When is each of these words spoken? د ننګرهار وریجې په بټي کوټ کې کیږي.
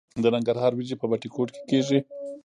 د 0.23 0.25
ننګرهار 0.35 0.71
وریجې 0.73 0.95
په 0.99 1.05
بټي 1.11 1.29
کوټ 1.35 1.49
کې 1.53 1.61
کیږي. 1.69 1.99